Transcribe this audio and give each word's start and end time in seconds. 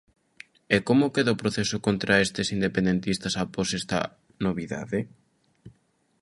E 0.75 0.77
como 0.87 1.13
queda 1.15 1.35
o 1.35 1.41
proceso 1.43 1.77
contra 1.87 2.21
estes 2.25 2.47
independentistas 2.57 3.33
após 3.45 3.67
esta 3.79 3.99
novidade? 4.45 4.99